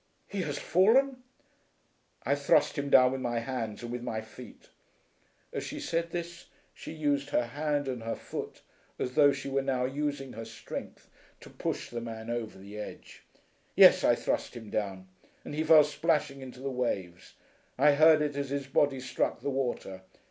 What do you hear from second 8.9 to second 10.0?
as though she were now